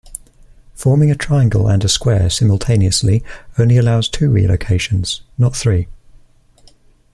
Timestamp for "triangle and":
1.15-1.85